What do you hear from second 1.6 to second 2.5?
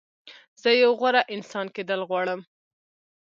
کېدل غواړم.